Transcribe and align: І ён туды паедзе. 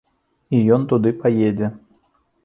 І 0.59 0.61
ён 0.77 0.87
туды 0.93 1.09
паедзе. 1.25 1.69